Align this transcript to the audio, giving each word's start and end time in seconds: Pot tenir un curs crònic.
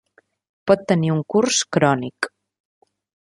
Pot 0.71 0.85
tenir 0.91 1.11
un 1.17 1.21
curs 1.33 1.59
crònic. 1.77 2.31